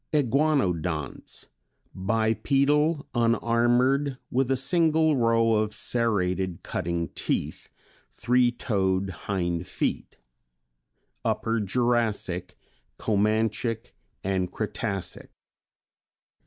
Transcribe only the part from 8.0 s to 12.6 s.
three toed hind feet. Upper Jurassic,